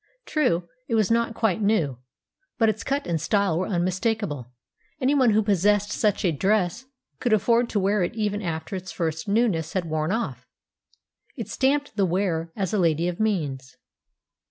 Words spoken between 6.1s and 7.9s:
a dress could afford to